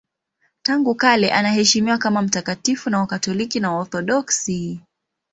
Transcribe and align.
Tangu 0.65 0.95
kale 0.95 1.31
anaheshimiwa 1.31 1.97
kama 1.97 2.21
mtakatifu 2.21 2.89
na 2.89 2.99
Wakatoliki 2.99 3.59
na 3.59 3.71
Waorthodoksi. 3.71 4.81